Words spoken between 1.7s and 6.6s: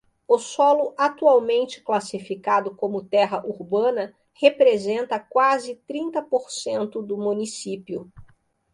classificado como terra urbana representa quase trinta por